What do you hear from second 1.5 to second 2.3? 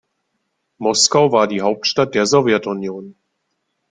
Hauptstadt der